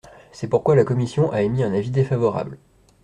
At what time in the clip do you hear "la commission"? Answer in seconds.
0.75-1.31